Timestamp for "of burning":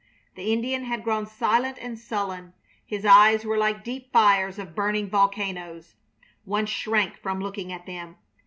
4.57-5.07